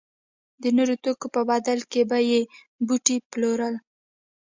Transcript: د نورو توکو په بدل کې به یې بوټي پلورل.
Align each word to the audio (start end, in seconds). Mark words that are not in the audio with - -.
د 0.61 0.63
نورو 0.77 0.95
توکو 1.03 1.27
په 1.35 1.41
بدل 1.49 1.79
کې 1.91 2.01
به 2.09 2.19
یې 2.29 2.41
بوټي 2.87 3.17
پلورل. 3.31 3.75